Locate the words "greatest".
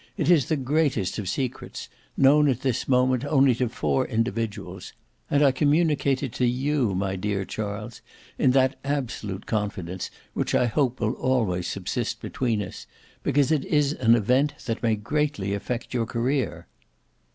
0.55-1.19